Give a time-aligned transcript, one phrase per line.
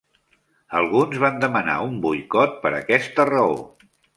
[0.79, 3.57] Alguns van demanar un boicot per aquesta raó.